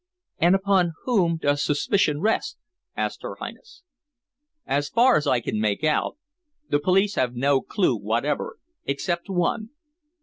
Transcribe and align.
"And 0.39 0.55
upon 0.55 0.93
whom 1.03 1.37
does 1.37 1.63
suspicion 1.63 2.21
rest?" 2.21 2.57
asked 2.97 3.21
her 3.21 3.35
Highness. 3.35 3.83
"As 4.65 4.89
far 4.89 5.15
as 5.15 5.27
I 5.27 5.39
can 5.41 5.59
make 5.61 5.83
out, 5.83 6.17
the 6.67 6.79
police 6.79 7.13
have 7.13 7.35
no 7.35 7.61
clue 7.61 7.95
whatever, 7.95 8.57
except 8.83 9.29
one. 9.29 9.69